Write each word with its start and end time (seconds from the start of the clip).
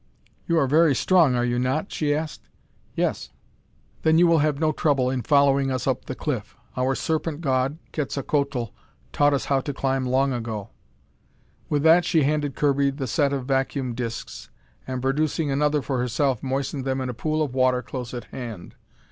"You 0.47 0.57
are 0.57 0.65
very 0.65 0.95
strong, 0.95 1.35
are 1.35 1.45
you 1.45 1.59
not?" 1.59 1.91
she 1.91 2.11
asked. 2.15 2.49
"Yes." 2.95 3.29
"Then 4.01 4.17
you 4.17 4.25
will 4.25 4.39
have 4.39 4.59
no 4.59 4.71
trouble 4.71 5.11
in 5.11 5.21
following 5.21 5.69
us 5.69 5.85
up 5.85 6.05
the 6.05 6.15
cliff. 6.15 6.57
Our 6.75 6.95
Serpent 6.95 7.41
God, 7.41 7.77
Quetzalcoatl, 7.93 8.71
taught 9.13 9.33
us 9.35 9.45
how 9.45 9.59
to 9.61 9.73
climb 9.75 10.07
long 10.07 10.33
ago." 10.33 10.71
With 11.69 11.83
that 11.83 12.03
she 12.03 12.23
handed 12.23 12.55
Kirby 12.55 12.89
the 12.89 13.05
set 13.05 13.31
of 13.31 13.45
vacuum 13.45 13.93
discs, 13.93 14.49
and 14.87 15.03
producing 15.03 15.51
another 15.51 15.83
for 15.83 15.99
herself, 15.99 16.41
moistened 16.41 16.83
them 16.83 16.99
in 16.99 17.07
a 17.09 17.13
pool 17.13 17.43
of 17.43 17.53
water 17.53 17.83
close 17.83 18.11
at 18.11 18.23
hand. 18.23 18.73